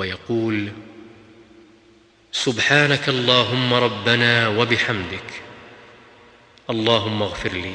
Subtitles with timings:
[0.00, 0.72] ويقول
[2.32, 5.30] سبحانك اللهم ربنا وبحمدك
[6.70, 7.74] اللهم اغفر لي.